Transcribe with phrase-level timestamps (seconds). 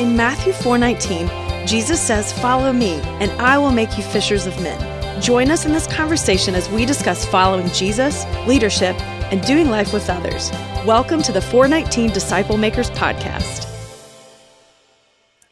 [0.00, 1.28] In Matthew 4:19,
[1.66, 4.80] Jesus says, "Follow me, and I will make you fishers of men."
[5.20, 8.98] Join us in this conversation as we discuss following Jesus, leadership,
[9.30, 10.50] and doing life with others.
[10.86, 13.66] Welcome to the 419 Disciple Makers podcast.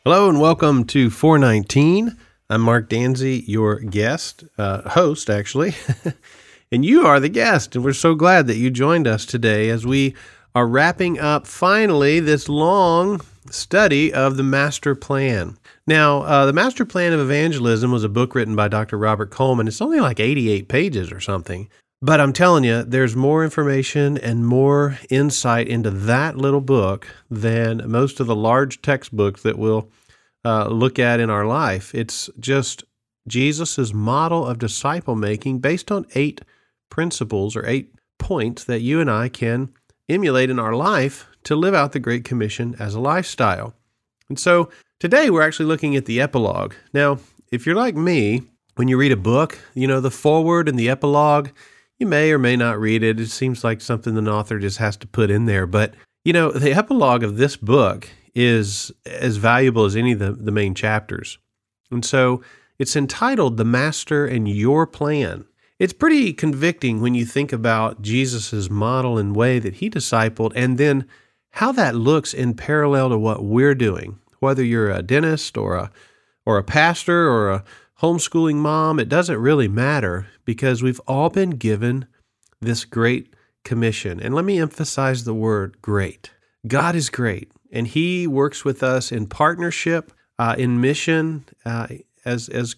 [0.02, 2.16] Hello and welcome to 419.
[2.48, 5.74] I'm Mark Danzi, your guest, uh, host actually,
[6.72, 7.76] and you are the guest.
[7.76, 10.14] And we're so glad that you joined us today as we
[10.54, 13.20] are wrapping up finally this long
[13.50, 15.56] study of the master plan.
[15.86, 18.98] Now, uh, the master plan of evangelism was a book written by Dr.
[18.98, 19.68] Robert Coleman.
[19.68, 21.68] It's only like 88 pages or something.
[22.00, 27.90] But I'm telling you, there's more information and more insight into that little book than
[27.90, 29.88] most of the large textbooks that we'll
[30.44, 31.94] uh, look at in our life.
[31.94, 32.84] It's just
[33.26, 36.40] Jesus' model of disciple making based on eight
[36.88, 39.72] principles or eight points that you and I can
[40.08, 43.74] emulate in our life to live out the Great Commission as a lifestyle.
[44.28, 44.68] And so
[45.00, 46.74] today we're actually looking at the epilogue.
[46.92, 48.42] Now, if you're like me,
[48.76, 51.48] when you read a book, you know, the foreword and the epilogue,
[51.98, 53.18] you may or may not read it.
[53.18, 55.66] It seems like something the author just has to put in there.
[55.66, 60.32] But, you know, the epilogue of this book is as valuable as any of the,
[60.32, 61.38] the main chapters.
[61.90, 62.42] And so
[62.78, 65.46] it's entitled The Master and Your Plan.
[65.78, 70.76] It's pretty convicting when you think about Jesus' model and way that he discipled and
[70.76, 71.06] then
[71.52, 74.18] how that looks in parallel to what we're doing.
[74.40, 75.90] Whether you're a dentist or a
[76.46, 77.64] or a pastor or a
[78.00, 82.06] homeschooling mom, it doesn't really matter because we've all been given
[82.60, 84.20] this great commission.
[84.20, 86.30] And let me emphasize the word great.
[86.66, 91.88] God is great, and He works with us in partnership, uh, in mission, uh,
[92.24, 92.76] as as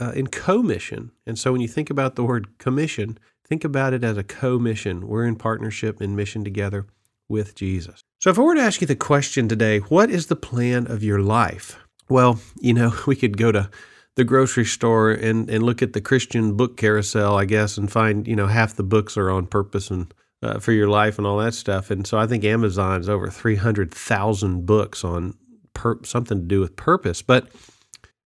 [0.00, 1.10] uh, in co-mission.
[1.26, 5.06] And so when you think about the word commission, think about it as a co-mission.
[5.06, 6.86] We're in partnership in mission together
[7.28, 8.02] with Jesus.
[8.18, 11.02] So if I were to ask you the question today, what is the plan of
[11.02, 11.78] your life?
[12.08, 13.70] Well, you know, we could go to
[14.16, 18.26] the grocery store and, and look at the Christian book carousel, I guess, and find,
[18.26, 20.12] you know, half the books are on purpose and
[20.42, 21.90] uh, for your life and all that stuff.
[21.90, 25.34] And so I think Amazon's over 300,000 books on
[25.74, 27.22] per- something to do with purpose.
[27.22, 27.48] But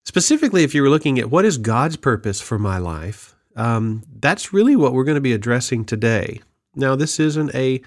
[0.04, 4.52] specifically, if you were looking at what is God's purpose for my life, um, that's
[4.52, 6.40] really what we're going to be addressing today.
[6.76, 7.80] Now, this isn't a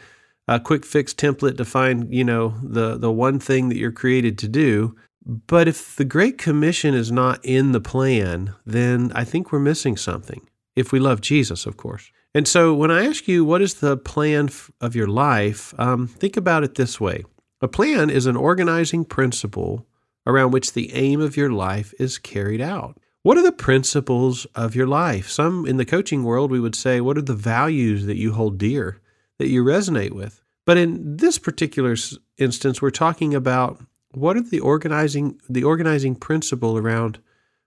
[0.48, 4.38] a quick fix template to find, you know, the the one thing that you're created
[4.40, 4.96] to do.
[5.26, 9.96] But if the Great Commission is not in the plan, then I think we're missing
[9.96, 10.48] something.
[10.76, 12.12] If we love Jesus, of course.
[12.36, 14.50] And so when I ask you, what is the plan
[14.82, 15.74] of your life?
[15.78, 17.24] Um, think about it this way
[17.62, 19.86] a plan is an organizing principle
[20.26, 22.98] around which the aim of your life is carried out.
[23.22, 25.30] What are the principles of your life?
[25.30, 28.58] Some in the coaching world, we would say, what are the values that you hold
[28.58, 29.00] dear?
[29.44, 30.42] That you resonate with.
[30.66, 31.98] But in this particular
[32.38, 33.84] instance, we're talking about
[34.14, 37.20] what are the organizing the organizing principle around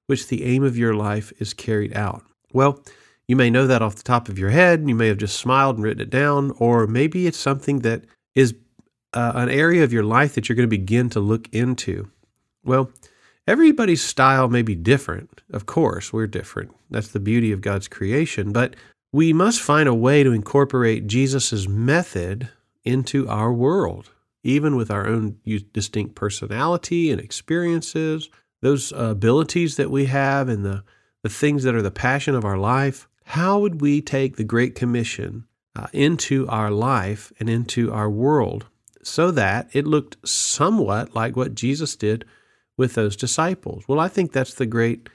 [0.07, 2.23] which the aim of your life is carried out.
[2.55, 2.83] Well,
[3.29, 4.89] you may know that off the top of your head.
[4.89, 8.05] You may have just smiled and written it down, or maybe it's something that
[8.35, 8.55] is
[9.13, 12.09] uh, an area of your life that you're going to begin to look into.
[12.65, 12.91] Well,
[13.47, 15.43] everybody's style may be different.
[15.53, 16.75] Of course, we're different.
[16.91, 18.53] That's the beauty of God's creation.
[18.53, 18.77] But
[19.17, 22.51] we must find a way to incorporate Jesus' method
[22.85, 24.11] into our world,
[24.43, 25.39] even with our own
[25.73, 28.29] distinct personality and experiences,
[28.61, 30.85] those abilities that we have, and the,
[31.23, 33.09] the things that are the passion of our life.
[33.25, 38.67] How would we take the Great Commission uh, into our life and into our world
[39.03, 42.27] so that it looked somewhat like what Jesus did
[42.77, 43.89] with those disciples?
[43.89, 45.09] Well, I think that's the great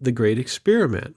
[0.00, 1.14] the great experiment.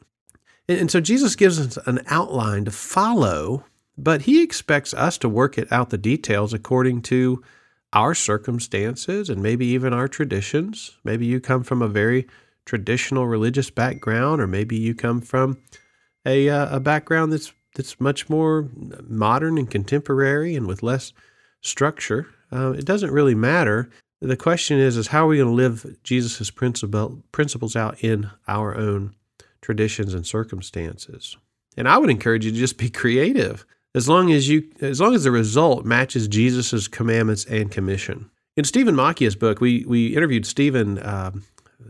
[0.69, 3.65] And, so Jesus gives us an outline to follow,
[3.97, 7.43] but he expects us to work it out the details according to
[7.93, 10.97] our circumstances and maybe even our traditions.
[11.03, 12.27] Maybe you come from a very
[12.65, 15.57] traditional religious background, or maybe you come from
[16.25, 18.69] a, uh, a background that's that's much more
[19.07, 21.13] modern and contemporary and with less
[21.61, 22.27] structure.
[22.51, 23.89] Uh, it doesn't really matter.
[24.19, 28.31] The question is, is how are we going to live Jesus' principle, principles out in
[28.47, 29.13] our own
[29.61, 31.37] traditions and circumstances.
[31.75, 35.15] And I would encourage you to just be creative as long as you as long
[35.15, 38.29] as the result matches Jesus' commandments and commission.
[38.55, 41.31] In Stephen Macchia's book, we we interviewed Stephen uh,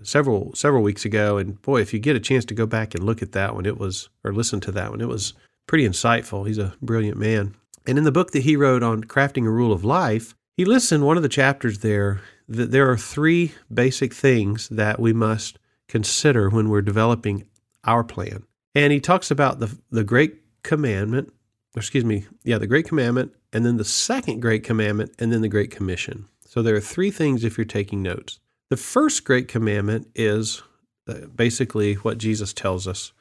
[0.03, 3.03] several several weeks ago, and boy, if you get a chance to go back and
[3.03, 5.33] look at that one, it was or listen to that one, it was
[5.67, 6.47] pretty insightful.
[6.47, 7.55] He's a brilliant man.
[7.85, 10.91] And in the book that he wrote on crafting a rule of life, he lists
[10.91, 15.59] in one of the chapters there that there are three basic things that we must
[15.87, 17.47] consider when we're developing
[17.83, 18.43] our plan.
[18.75, 21.33] And he talks about the, the great commandment,
[21.75, 25.49] excuse me, yeah, the great commandment, and then the second great commandment, and then the
[25.49, 26.27] great commission.
[26.45, 28.39] So there are three things if you're taking notes.
[28.69, 30.61] The first great commandment is
[31.07, 33.13] uh, basically what Jesus tells us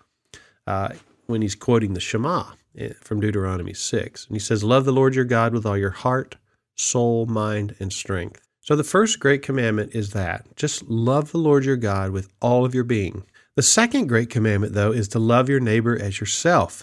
[0.66, 0.90] uh,
[1.26, 4.26] when he's quoting the Shema eh, from Deuteronomy 6.
[4.26, 6.36] And he says, Love the Lord your God with all your heart,
[6.74, 8.42] soul, mind, and strength.
[8.60, 12.64] So the first great commandment is that just love the Lord your God with all
[12.64, 13.22] of your being.
[13.56, 16.82] The second great commandment, though, is to love your neighbor as yourself.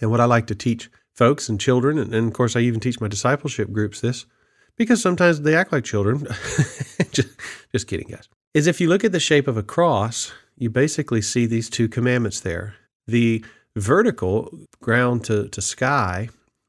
[0.00, 2.78] And what I like to teach folks and children, and, and of course, I even
[2.78, 4.24] teach my discipleship groups this
[4.76, 6.20] because sometimes they act like children.
[7.10, 7.28] just,
[7.72, 8.28] just kidding, guys.
[8.54, 11.88] Is if you look at the shape of a cross, you basically see these two
[11.88, 12.76] commandments there.
[13.08, 13.44] The
[13.74, 14.48] vertical,
[14.80, 16.28] ground to, to sky,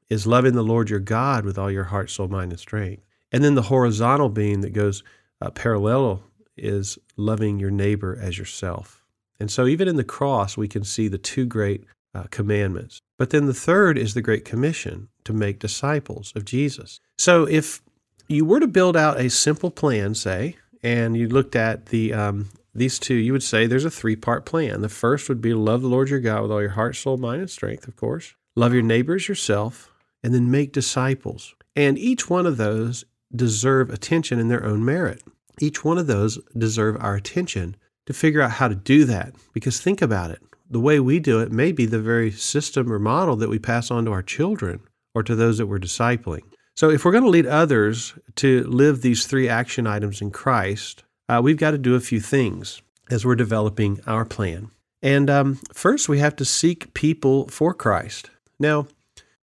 [0.09, 3.03] is loving the Lord your God with all your heart, soul, mind, and strength.
[3.31, 5.03] And then the horizontal being that goes
[5.41, 6.23] uh, parallel
[6.57, 9.02] is loving your neighbor as yourself.
[9.43, 11.83] And so, even in the cross, we can see the two great
[12.15, 13.01] uh, commandments.
[13.17, 17.01] But then the third is the Great Commission to make disciples of Jesus.
[17.17, 17.81] So, if
[18.29, 22.51] you were to build out a simple plan, say, and you looked at the um,
[22.73, 24.79] these two, you would say there's a three part plan.
[24.79, 27.41] The first would be love the Lord your God with all your heart, soul, mind,
[27.41, 28.35] and strength, of course.
[28.55, 29.91] Love your neighbors yourself,
[30.23, 31.53] and then make disciples.
[31.75, 33.03] And each one of those
[33.35, 35.21] deserve attention in their own merit.
[35.59, 39.33] Each one of those deserve our attention to figure out how to do that.
[39.53, 40.41] Because think about it
[40.73, 43.91] the way we do it may be the very system or model that we pass
[43.91, 44.81] on to our children
[45.13, 46.41] or to those that we're discipling.
[46.75, 51.03] So, if we're going to lead others to live these three action items in Christ,
[51.29, 54.71] uh, we've got to do a few things as we're developing our plan.
[55.03, 58.31] And um, first, we have to seek people for Christ.
[58.59, 58.87] Now,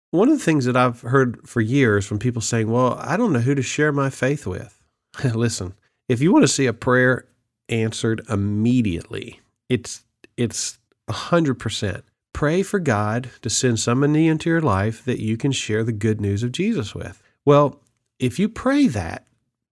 [0.09, 3.33] one of the things that I've heard for years from people saying, Well, I don't
[3.33, 4.81] know who to share my faith with.
[5.23, 5.75] Listen,
[6.07, 7.25] if you want to see a prayer
[7.69, 9.39] answered immediately,
[9.69, 10.03] it's,
[10.37, 10.79] it's
[11.09, 12.03] 100%.
[12.33, 16.21] Pray for God to send somebody into your life that you can share the good
[16.21, 17.21] news of Jesus with.
[17.45, 17.81] Well,
[18.19, 19.25] if you pray that,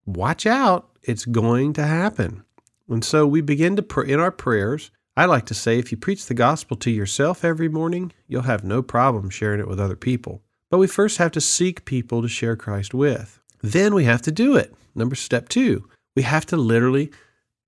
[0.06, 2.44] watch out, it's going to happen.
[2.90, 4.92] And so we begin to pray in our prayers.
[5.16, 8.64] I like to say if you preach the gospel to yourself every morning, you'll have
[8.64, 10.42] no problem sharing it with other people.
[10.70, 13.40] But we first have to seek people to share Christ with.
[13.62, 14.74] Then we have to do it.
[14.96, 17.12] Number step two, we have to literally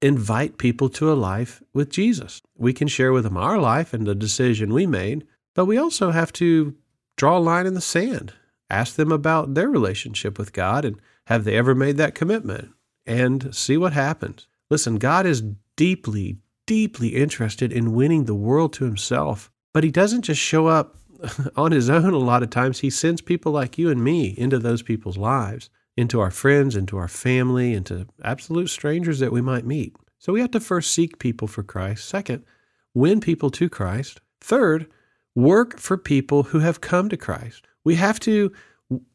[0.02, 2.42] invite people to a life with Jesus.
[2.58, 6.12] We can share with them our life and the decision we made, but we also
[6.12, 6.76] have to
[7.18, 8.34] draw a line in the sand,
[8.70, 12.72] ask them about their relationship with God and have they ever made that commitment
[13.06, 14.48] and see what happens.
[14.70, 15.44] Listen, God is
[15.76, 20.96] deeply, deeply interested in winning the world to himself, but he doesn't just show up
[21.56, 22.80] on his own a lot of times.
[22.80, 25.70] He sends people like you and me into those people's lives
[26.00, 29.94] into our friends, into our family, into absolute strangers that we might meet.
[30.18, 32.08] So we have to first seek people for Christ.
[32.08, 32.46] Second,
[32.94, 34.22] win people to Christ.
[34.40, 34.88] Third,
[35.36, 37.68] work for people who have come to Christ.
[37.84, 38.54] We have to,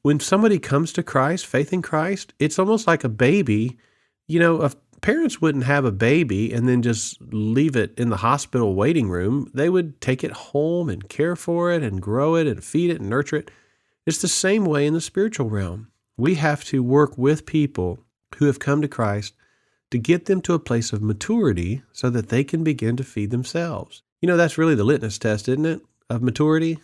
[0.02, 3.78] when somebody comes to Christ, faith in Christ, it's almost like a baby.
[4.28, 4.70] You know,
[5.00, 9.50] parents wouldn't have a baby and then just leave it in the hospital waiting room,
[9.54, 13.00] they would take it home and care for it and grow it and feed it
[13.00, 13.50] and nurture it.
[14.06, 15.88] It's the same way in the spiritual realm.
[16.16, 17.99] We have to work with people
[18.37, 19.34] who have come to Christ
[19.90, 23.31] to get them to a place of maturity so that they can begin to feed
[23.31, 24.02] themselves.
[24.20, 25.82] You know, that's really the litmus test, isn't it?
[26.08, 26.78] Of maturity,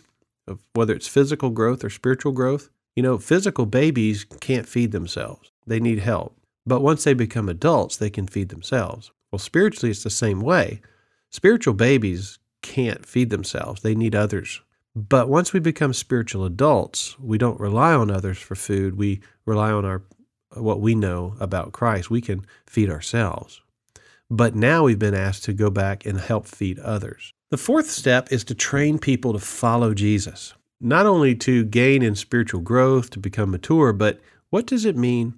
[0.47, 2.69] of whether it's physical growth or spiritual growth.
[2.95, 6.37] You know, physical babies can't feed themselves, they need help.
[6.65, 9.11] But once they become adults, they can feed themselves.
[9.31, 10.81] Well, spiritually, it's the same way.
[11.29, 14.61] Spiritual babies can't feed themselves, they need others
[14.95, 18.97] but once we become spiritual adults, we don't rely on others for food.
[18.97, 20.03] We rely on our
[20.55, 22.09] what we know about Christ.
[22.09, 23.61] We can feed ourselves.
[24.29, 27.33] But now we've been asked to go back and help feed others.
[27.51, 32.15] The fourth step is to train people to follow Jesus, not only to gain in
[32.15, 35.35] spiritual growth, to become mature, but what does it mean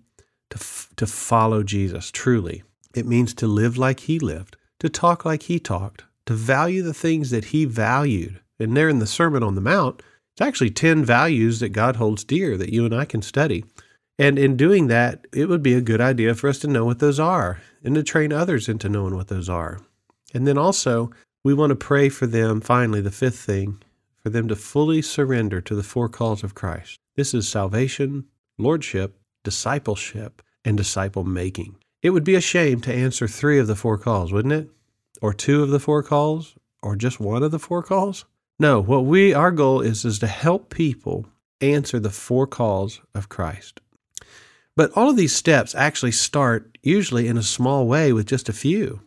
[0.52, 2.64] to, f- to follow Jesus truly?
[2.96, 6.94] It means to live like he lived, to talk like he talked, to value the
[6.94, 10.02] things that he valued, and there in the Sermon on the Mount,
[10.34, 13.64] it's actually 10 values that God holds dear that you and I can study.
[14.18, 17.00] And in doing that, it would be a good idea for us to know what
[17.00, 19.80] those are and to train others into knowing what those are.
[20.34, 21.12] And then also,
[21.44, 23.82] we want to pray for them, finally, the fifth thing,
[24.24, 26.98] for them to fully surrender to the four calls of Christ.
[27.16, 28.26] This is salvation,
[28.58, 31.76] lordship, discipleship, and disciple making.
[32.02, 34.70] It would be a shame to answer three of the four calls, wouldn't it?
[35.22, 36.56] Or two of the four calls?
[36.82, 38.26] Or just one of the four calls?
[38.64, 41.26] No, what we our goal is is to help people
[41.60, 43.82] answer the four calls of Christ.
[44.78, 48.54] But all of these steps actually start usually in a small way with just a
[48.54, 49.02] few.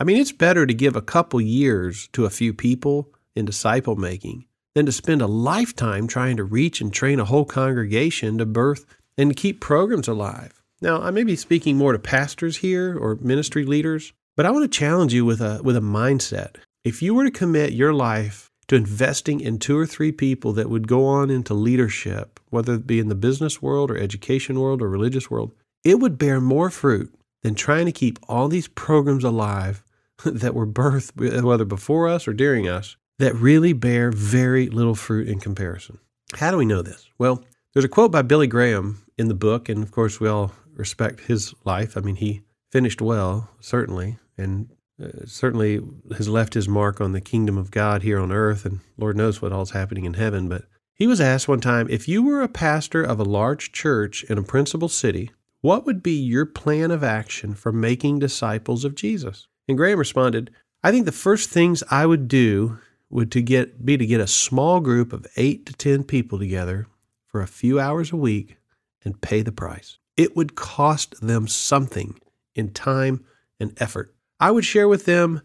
[0.00, 3.96] I mean, it's better to give a couple years to a few people in disciple
[3.96, 8.46] making than to spend a lifetime trying to reach and train a whole congregation to
[8.46, 8.86] birth
[9.18, 10.62] and keep programs alive.
[10.80, 14.62] Now, I may be speaking more to pastors here or ministry leaders, but I want
[14.62, 16.56] to challenge you with a with a mindset.
[16.82, 20.70] If you were to commit your life to investing in two or three people that
[20.70, 24.80] would go on into leadership, whether it be in the business world or education world
[24.80, 27.12] or religious world, it would bear more fruit
[27.42, 29.82] than trying to keep all these programs alive
[30.24, 35.26] that were birthed, whether before us or during us, that really bear very little fruit
[35.26, 35.98] in comparison.
[36.34, 37.10] How do we know this?
[37.18, 37.42] Well,
[37.74, 41.22] there's a quote by Billy Graham in the book, and of course, we all respect
[41.22, 41.96] his life.
[41.96, 44.68] I mean, he finished well, certainly, and
[45.00, 45.80] uh, certainly
[46.16, 49.40] has left his mark on the kingdom of God here on earth, and Lord knows
[49.40, 50.48] what all's happening in heaven.
[50.48, 50.64] But
[50.94, 54.38] he was asked one time if you were a pastor of a large church in
[54.38, 55.30] a principal city,
[55.62, 59.46] what would be your plan of action for making disciples of Jesus?
[59.68, 60.50] And Graham responded,
[60.82, 62.78] I think the first things I would do
[63.10, 66.86] would to get be to get a small group of 8 to 10 people together
[67.26, 68.56] for a few hours a week
[69.04, 69.98] and pay the price.
[70.16, 72.18] It would cost them something
[72.54, 73.24] in time
[73.58, 74.14] and effort.
[74.40, 75.42] I would share with them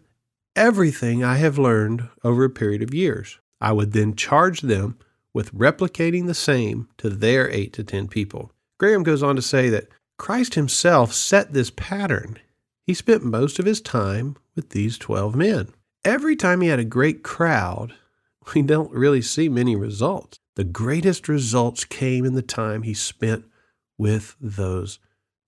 [0.56, 3.38] everything I have learned over a period of years.
[3.60, 4.98] I would then charge them
[5.34, 8.52] with replicating the same to their 8 to 10 people.
[8.78, 9.88] Graham goes on to say that
[10.18, 12.38] Christ himself set this pattern.
[12.86, 15.68] He spent most of his time with these 12 men.
[16.02, 17.94] Every time he had a great crowd,
[18.54, 20.38] we don't really see many results.
[20.54, 23.44] The greatest results came in the time he spent
[23.98, 24.98] with those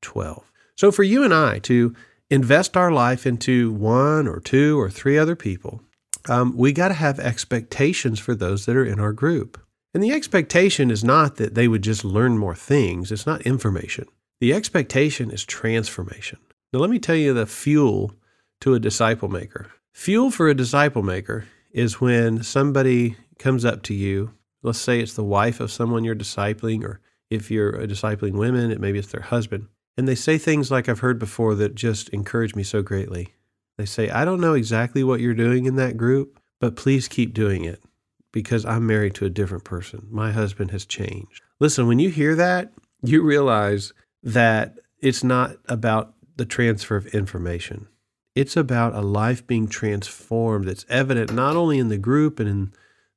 [0.02, 0.52] 12.
[0.76, 1.94] So, for you and I to
[2.30, 5.82] invest our life into one or two or three other people,
[6.28, 9.60] um, we got to have expectations for those that are in our group.
[9.94, 14.06] And the expectation is not that they would just learn more things, it's not information.
[14.40, 16.38] The expectation is transformation.
[16.72, 18.12] Now, let me tell you the fuel
[18.60, 19.72] to a disciple maker.
[19.92, 24.32] Fuel for a disciple maker is when somebody comes up to you.
[24.62, 28.80] Let's say it's the wife of someone you're discipling, or if you're discipling women, it
[28.80, 29.68] maybe it's their husband.
[29.98, 33.34] And they say things like I've heard before that just encourage me so greatly.
[33.76, 37.34] They say, I don't know exactly what you're doing in that group, but please keep
[37.34, 37.82] doing it
[38.30, 40.06] because I'm married to a different person.
[40.08, 41.42] My husband has changed.
[41.58, 47.88] Listen, when you hear that, you realize that it's not about the transfer of information.
[48.36, 52.72] It's about a life being transformed that's evident not only in the group and in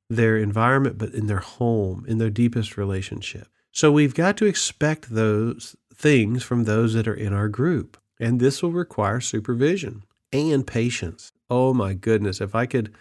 [0.09, 3.49] their environment, but in their home, in their deepest relationship.
[3.71, 7.97] So we've got to expect those things from those that are in our group.
[8.19, 11.31] And this will require supervision and patience.
[11.49, 12.93] Oh my goodness, if I could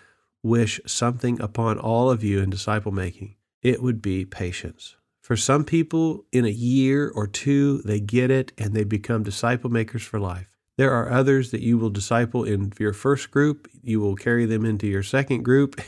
[0.43, 4.97] wish something upon all of you in disciple making, it would be patience.
[5.21, 9.71] For some people, in a year or two, they get it and they become disciple
[9.71, 10.57] makers for life.
[10.77, 14.65] There are others that you will disciple in your first group, you will carry them
[14.65, 15.81] into your second group,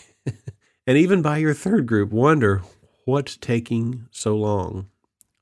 [0.86, 2.62] and even by your third group, wonder
[3.06, 4.88] what's taking so long.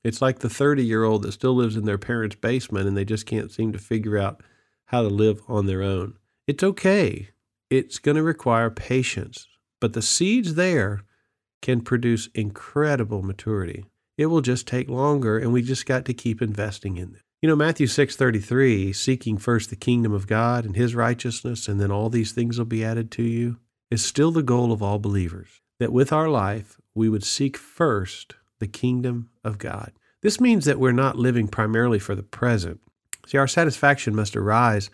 [0.03, 3.05] It's like the 30 year old that still lives in their parents' basement and they
[3.05, 4.41] just can't seem to figure out
[4.85, 6.17] how to live on their own.
[6.47, 7.29] It's okay.
[7.69, 9.47] It's going to require patience,
[9.79, 11.03] but the seeds there
[11.61, 13.85] can produce incredible maturity.
[14.17, 17.21] It will just take longer, and we just got to keep investing in them.
[17.41, 21.91] You know, Matthew 6:33, seeking first the kingdom of God and his righteousness, and then
[21.91, 23.57] all these things will be added to you,
[23.89, 25.61] is still the goal of all believers.
[25.79, 29.91] That with our life, we would seek first the kingdom of God.
[30.21, 32.79] This means that we're not living primarily for the present.
[33.25, 34.89] See, our satisfaction must arise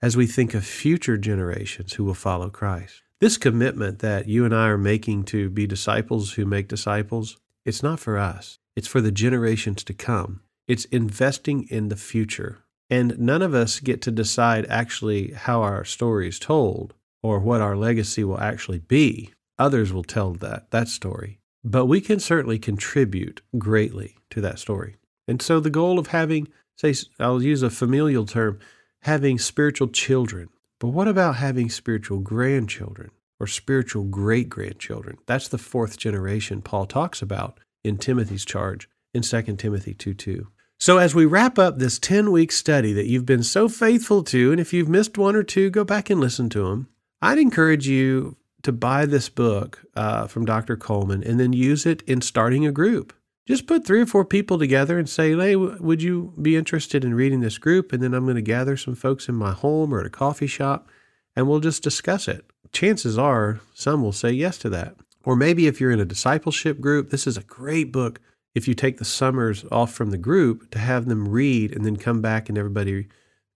[0.00, 3.02] as we think of future generations who will follow Christ.
[3.20, 7.82] This commitment that you and I are making to be disciples who make disciples, it's
[7.82, 8.58] not for us.
[8.74, 10.40] It's for the generations to come.
[10.66, 12.64] It's investing in the future.
[12.90, 17.60] And none of us get to decide actually how our story is told or what
[17.60, 19.30] our legacy will actually be.
[19.58, 21.38] Others will tell that that story.
[21.64, 24.96] But we can certainly contribute greatly to that story.
[25.28, 28.58] And so the goal of having, say, I'll use a familial term,
[29.02, 30.48] having spiritual children.
[30.80, 35.18] But what about having spiritual grandchildren or spiritual great grandchildren?
[35.26, 40.48] That's the fourth generation Paul talks about in Timothy's charge in 2 Timothy 2 2.
[40.78, 44.50] So, as we wrap up this 10 week study that you've been so faithful to,
[44.50, 46.88] and if you've missed one or two, go back and listen to them,
[47.20, 50.76] I'd encourage you to buy this book uh, from Dr.
[50.76, 53.12] Coleman and then use it in starting a group.
[53.46, 57.14] Just put three or four people together and say, hey, would you be interested in
[57.14, 57.92] reading this group?
[57.92, 60.46] And then I'm going to gather some folks in my home or at a coffee
[60.46, 60.88] shop
[61.34, 62.44] and we'll just discuss it.
[62.72, 64.96] Chances are some will say yes to that.
[65.24, 68.20] Or maybe if you're in a discipleship group, this is a great book
[68.54, 71.96] if you take the summers off from the group to have them read and then
[71.96, 73.08] come back and everybody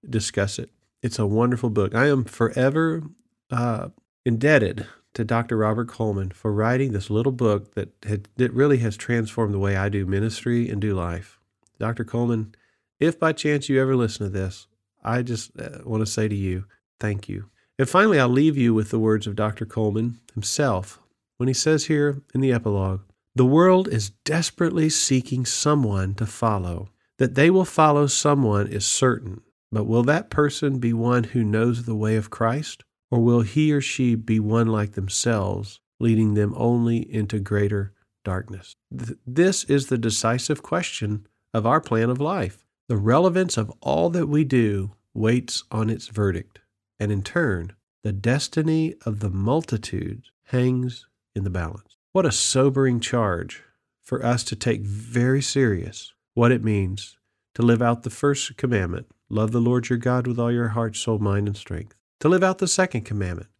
[0.09, 0.71] discuss it.
[1.03, 1.95] It's a wonderful book.
[1.95, 3.03] I am forever
[3.51, 3.89] uh,
[4.27, 5.57] indebted to Dr.
[5.57, 9.77] Robert Coleman for writing this little book that had, that really has transformed the way
[9.77, 11.39] I do ministry and do life.
[11.79, 12.05] Dr.
[12.05, 12.55] Coleman
[12.99, 14.67] If by chance you ever listen to this,
[15.05, 16.65] I just uh, want to say to you,
[16.99, 17.49] thank you.
[17.79, 19.65] And finally, I'll leave you with the words of Dr.
[19.65, 21.01] Coleman himself
[21.37, 23.03] when he says here in the epilogue
[23.37, 26.89] The world is desperately seeking someone to follow.
[27.19, 29.41] That they will follow someone is certain,
[29.71, 32.83] but will that person be one who knows the way of Christ?
[33.11, 37.93] Or will he or she be one like themselves, leading them only into greater
[38.25, 38.75] darkness?
[38.97, 42.65] Th- this is the decisive question of our plan of life.
[42.89, 46.61] The relevance of all that we do waits on its verdict,
[47.01, 47.73] and in turn,
[48.05, 51.97] the destiny of the multitudes hangs in the balance.
[52.13, 53.65] What a sobering charge
[54.03, 57.17] for us to take very serious what it means
[57.55, 60.95] to live out the first commandment love the Lord your God with all your heart,
[60.95, 61.96] soul, mind, and strength.
[62.21, 63.51] To live out the second commandment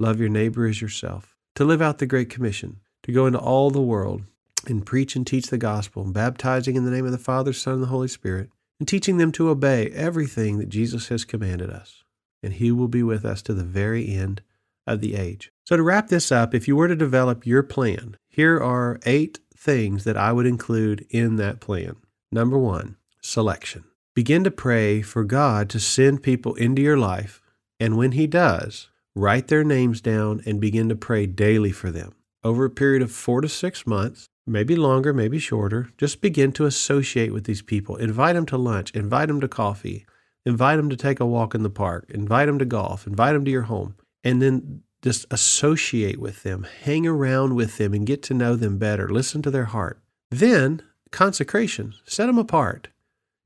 [0.00, 1.36] love your neighbor as yourself.
[1.54, 4.22] To live out the Great Commission, to go into all the world
[4.66, 7.82] and preach and teach the gospel, baptizing in the name of the Father, Son, and
[7.82, 12.02] the Holy Spirit, and teaching them to obey everything that Jesus has commanded us.
[12.42, 14.42] And He will be with us to the very end
[14.86, 15.52] of the age.
[15.64, 19.38] So, to wrap this up, if you were to develop your plan, here are eight
[19.54, 21.96] things that I would include in that plan.
[22.32, 23.84] Number one, selection.
[24.14, 27.39] Begin to pray for God to send people into your life,
[27.80, 32.12] and when He does, write their names down and begin to pray daily for them.
[32.44, 36.66] Over a period of four to six months, maybe longer, maybe shorter, just begin to
[36.66, 37.96] associate with these people.
[37.96, 40.06] Invite them to lunch, invite them to coffee,
[40.44, 43.44] invite them to take a walk in the park, invite them to golf, invite them
[43.44, 48.22] to your home, and then just associate with them, hang around with them, and get
[48.22, 49.08] to know them better.
[49.08, 50.00] Listen to their heart.
[50.30, 52.88] Then, consecration, set them apart.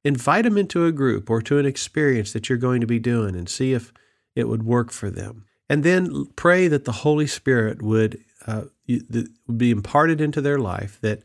[0.05, 3.35] Invite them into a group or to an experience that you're going to be doing
[3.35, 3.93] and see if
[4.35, 5.47] it would work for them.
[5.69, 10.99] And then pray that the Holy Spirit would, uh, would be imparted into their life,
[11.01, 11.23] that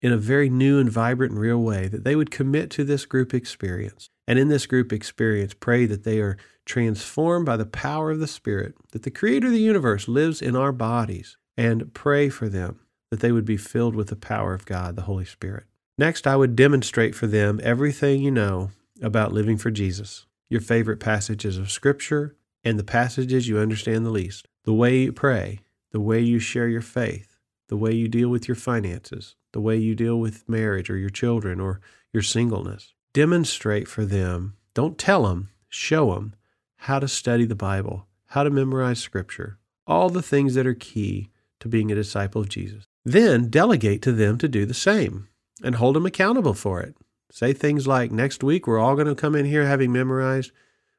[0.00, 3.04] in a very new and vibrant and real way, that they would commit to this
[3.04, 4.10] group experience.
[4.26, 8.26] And in this group experience, pray that they are transformed by the power of the
[8.26, 12.80] Spirit, that the Creator of the universe lives in our bodies, and pray for them
[13.10, 15.64] that they would be filled with the power of God, the Holy Spirit.
[15.98, 18.70] Next, I would demonstrate for them everything you know
[19.02, 24.10] about living for Jesus, your favorite passages of Scripture, and the passages you understand the
[24.10, 28.28] least, the way you pray, the way you share your faith, the way you deal
[28.28, 31.80] with your finances, the way you deal with marriage or your children or
[32.12, 32.94] your singleness.
[33.12, 36.34] Demonstrate for them, don't tell them, show them
[36.76, 41.30] how to study the Bible, how to memorize Scripture, all the things that are key
[41.60, 42.84] to being a disciple of Jesus.
[43.04, 45.28] Then delegate to them to do the same
[45.62, 46.94] and hold them accountable for it.
[47.30, 50.52] Say things like, next week we're all going to come in here having memorized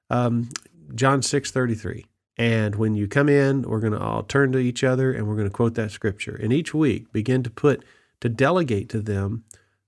[0.09, 0.49] um,
[0.95, 2.05] John 6 33.
[2.37, 5.35] And when you come in, we're going to all turn to each other and we're
[5.35, 6.35] going to quote that scripture.
[6.35, 7.83] And each week, begin to put,
[8.21, 9.43] to delegate to them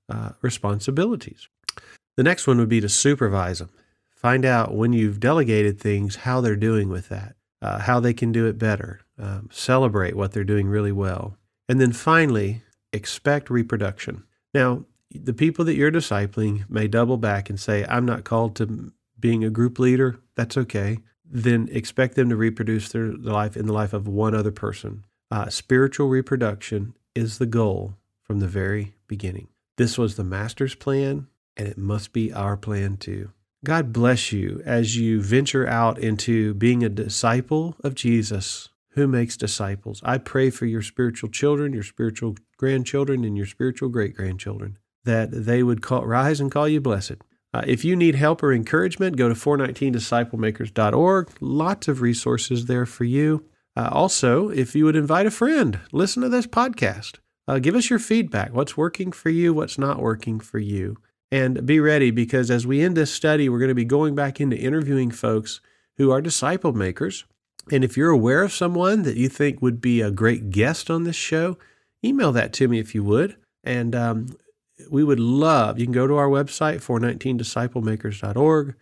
[0.10, 1.48] uh, responsibilities.
[2.18, 3.72] The next one would be to supervise them.
[4.16, 8.32] Find out when you've delegated things how they're doing with that, uh, how they can
[8.32, 9.02] do it better.
[9.18, 11.38] Um, celebrate what they're doing really well.
[11.68, 12.62] And then finally,
[12.94, 14.24] expect reproduction.
[14.54, 18.92] Now, the people that you're discipling may double back and say, I'm not called to
[19.20, 20.20] being a group leader.
[20.36, 21.00] That's okay.
[21.24, 25.06] Then expect them to reproduce their life in the life of one other person.
[25.32, 29.48] Uh, spiritual reproduction is the goal from the very beginning.
[29.78, 33.32] This was the Master's plan, and it must be our plan too.
[33.64, 39.36] God bless you as you venture out into being a disciple of Jesus who makes
[39.36, 40.02] disciples.
[40.04, 45.30] I pray for your spiritual children, your spiritual grandchildren, and your spiritual great grandchildren that
[45.32, 47.16] they would call, rise and call you blessed.
[47.56, 51.30] Uh, if you need help or encouragement, go to 419disciplemakers.org.
[51.40, 53.46] Lots of resources there for you.
[53.78, 57.20] Uh, also, if you would invite a friend, listen to this podcast.
[57.48, 58.54] Uh, give us your feedback.
[58.54, 59.54] What's working for you?
[59.54, 60.98] What's not working for you?
[61.32, 64.42] And be ready because as we end this study, we're going to be going back
[64.42, 65.62] into interviewing folks
[65.96, 67.24] who are disciple makers.
[67.72, 71.06] And if you're aware of someone that you think would be a great guest on
[71.06, 71.58] this show,
[72.04, 73.38] email that to me if you would.
[73.64, 74.28] And um,
[74.90, 78.76] we would love, you can go to our website, 419disciplemakers.org.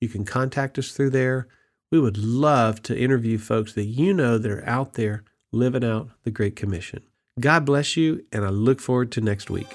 [0.00, 1.48] You can contact us through there.
[1.90, 6.08] We would love to interview folks that you know that are out there living out
[6.22, 7.02] the Great Commission.
[7.38, 9.68] God bless you, and I look forward to next week.